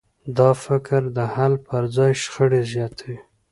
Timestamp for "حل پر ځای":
1.33-2.11